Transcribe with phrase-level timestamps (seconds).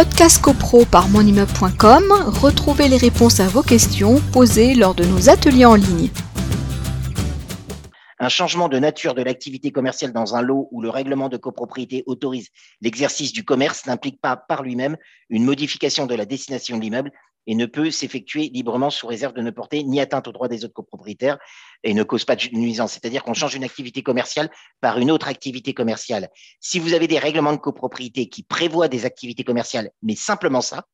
[0.00, 2.04] Podcast CoPro par monimmeuble.com,
[2.40, 6.08] retrouvez les réponses à vos questions posées lors de nos ateliers en ligne.
[8.18, 12.02] Un changement de nature de l'activité commerciale dans un lot où le règlement de copropriété
[12.06, 12.48] autorise
[12.80, 14.96] l'exercice du commerce n'implique pas par lui-même
[15.28, 17.12] une modification de la destination de l'immeuble
[17.50, 20.64] et ne peut s'effectuer librement sous réserve de ne porter ni atteinte aux droits des
[20.64, 21.36] autres copropriétaires
[21.82, 22.92] et ne cause pas de nuisance.
[22.92, 24.50] C'est-à-dire qu'on change une activité commerciale
[24.80, 26.28] par une autre activité commerciale.
[26.60, 30.86] Si vous avez des règlements de copropriété qui prévoient des activités commerciales, mais simplement ça,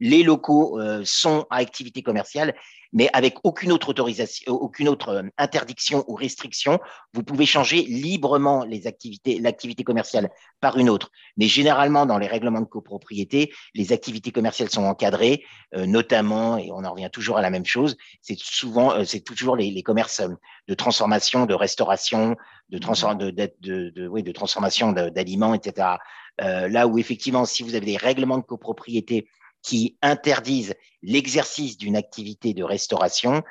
[0.00, 2.54] les locaux euh, sont à activité commerciale,
[2.92, 6.78] mais avec aucune autre autorisation, euh, aucune autre euh, interdiction ou restriction,
[7.12, 11.10] vous pouvez changer librement les activités, l'activité commerciale par une autre.
[11.36, 15.44] Mais généralement, dans les règlements de copropriété, les activités commerciales sont encadrées,
[15.74, 19.82] notamment, et on en revient toujours à la même chose, c'est souvent, c'est toujours les,
[19.82, 20.22] commerces
[20.68, 22.36] de transformation, de restauration,
[22.70, 25.88] de, de, de, de, oui, de transformation d'aliments, etc.
[26.38, 29.28] là où effectivement, si vous avez des règlements de copropriété
[29.64, 33.42] qui interdisent l'exercice d'une activité de restauration.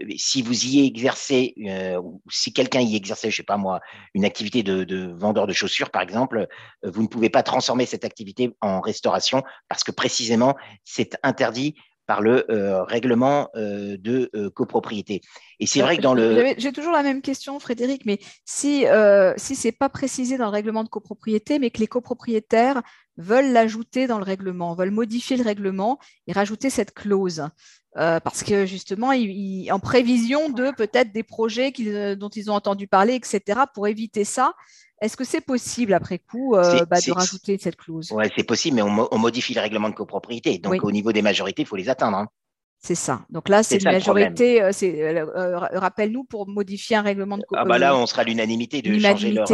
[0.00, 3.80] Euh, si vous y exercez, euh, si quelqu'un y exerçait, je sais pas moi,
[4.14, 6.48] une activité de, vendeur de chaussures, par exemple,
[6.84, 11.76] euh, vous ne pouvez pas transformer cette activité en restauration parce que précisément, c'est interdit
[12.08, 12.44] par le
[12.88, 15.20] règlement de copropriété.
[15.60, 16.54] Et c'est vrai que dans le...
[16.56, 20.46] J'ai toujours la même question, Frédéric, mais si, euh, si ce n'est pas précisé dans
[20.46, 22.82] le règlement de copropriété, mais que les copropriétaires
[23.16, 27.44] veulent l'ajouter dans le règlement, veulent modifier le règlement et rajouter cette clause.
[27.96, 32.86] Euh, parce que justement, en prévision de peut-être des projets euh, dont ils ont entendu
[32.86, 34.54] parler, etc., pour éviter ça,
[35.00, 38.12] est-ce que c'est possible après coup euh, bah, de rajouter cette clause?
[38.12, 40.58] Oui, c'est possible, mais on, modifie le règlement de copropriété.
[40.58, 42.18] Donc au niveau des majorités, il faut les atteindre.
[42.18, 42.28] Hein.
[42.80, 43.22] C'est ça.
[43.30, 44.62] Donc là, c'est une majorité.
[44.62, 47.74] Rappelle-nous pour modifier un règlement de copropriété.
[47.74, 49.48] Ah bah là, on sera l'unanimité de changer leur.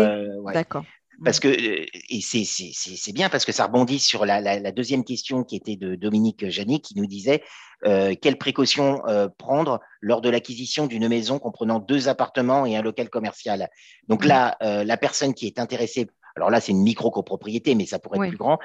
[0.52, 0.84] D'accord.
[1.22, 5.56] Parce que, euh, et c'est bien parce que ça rebondit sur la, deuxième question qui
[5.56, 7.42] était de Dominique Janik qui nous disait
[7.84, 12.82] euh, quelles précautions euh, prendre lors de l'acquisition d'une maison comprenant deux appartements et un
[12.82, 13.68] local commercial?
[14.08, 18.18] Donc là, la personne qui est intéressée, alors là c'est une micro-copropriété, mais ça pourrait
[18.18, 18.58] être plus grand,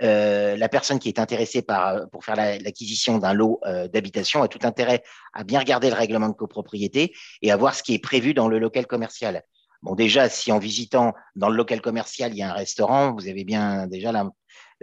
[0.00, 3.60] la personne qui est intéressée par, pour faire l'acquisition d'un lot
[3.92, 7.82] d'habitation a tout intérêt à bien regarder le règlement de copropriété et à voir ce
[7.82, 9.42] qui est prévu dans le local commercial.
[9.82, 13.28] Bon, déjà, si en visitant dans le local commercial, il y a un restaurant, vous
[13.28, 14.30] avez bien déjà là,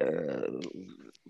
[0.02, 0.48] euh,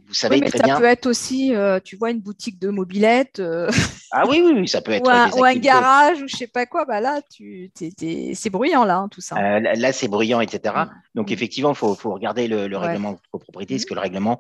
[0.06, 3.40] vous savez mais ça peut être aussi, euh, tu vois, une boutique de mobilette.
[3.40, 3.70] Euh,
[4.12, 5.06] ah oui, oui, ça peut être.
[5.38, 6.86] ou, un, garage ou je sais pas quoi.
[6.86, 9.60] Bah là, tu, c'est bruyant là, hein, tout ça.
[9.60, 10.76] là, c'est bruyant, etc.
[10.76, 10.90] Mm.
[11.16, 11.34] Donc mm.
[11.34, 13.90] effectivement, il faut, faut, regarder le, règlement de copropriété, ce mm.
[13.90, 14.40] que le règlement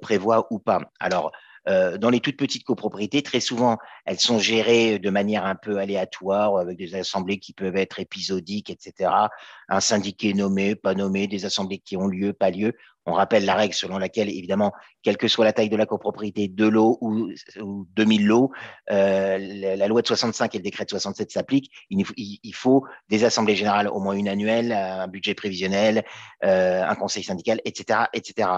[0.00, 0.80] prévoit ou pas.
[1.00, 1.32] Alors,
[1.68, 6.56] dans les toutes petites copropriétés, très souvent, elles sont gérées de manière un peu aléatoire,
[6.56, 9.10] avec des assemblées qui peuvent être épisodiques, etc.
[9.68, 12.72] Un syndiqué nommé, pas nommé, des assemblées qui ont lieu, pas lieu.
[13.08, 16.46] On rappelle la règle selon laquelle, évidemment, quelle que soit la taille de la copropriété,
[16.46, 18.50] deux lots ou, ou 2000 lots,
[18.90, 21.70] euh, la, loi de 65 et le décret de 67 s'appliquent.
[21.88, 26.04] Il, faut des assemblées générales, au moins une annuelle, un budget prévisionnel,
[26.44, 28.50] euh, un conseil syndical, etc., etc.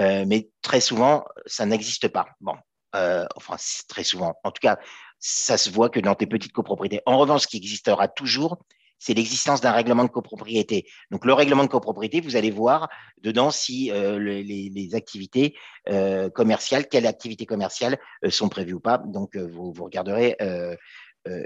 [0.00, 2.28] Euh, mais très souvent, ça n'existe pas.
[2.40, 2.54] Bon,
[2.94, 3.56] euh, enfin,
[3.88, 4.36] très souvent.
[4.42, 4.78] En tout cas,
[5.18, 7.02] ça se voit que dans tes petites copropriétés.
[7.04, 8.56] En revanche, ce qui existera toujours,
[8.98, 10.86] c'est l'existence d'un règlement de copropriété.
[11.10, 12.88] Donc, le règlement de copropriété, vous allez voir
[13.20, 15.58] dedans si euh, les, activités
[15.90, 17.98] euh, commerciales, quelles activités commerciales
[18.30, 18.96] sont prévues ou pas.
[18.96, 20.38] Donc, vous, vous, regarderez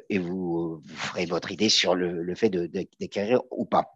[0.08, 3.95] et vous, ferez votre idée sur le, le fait d'acquérir ou pas.